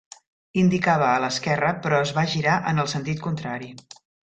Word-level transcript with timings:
Indicava 0.61 1.09
a 1.09 1.19
l'esquerra, 1.25 1.69
però 1.85 2.01
es 2.07 2.15
va 2.17 2.25
girar 2.33 2.57
en 2.73 2.85
el 2.87 2.91
sentit 2.97 3.23
contrari. 3.31 3.71